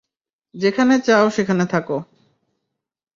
যেখানে 0.55 0.93
চাও 0.99 1.25
সেখানে 1.29 1.65
থাকো। 1.65 1.97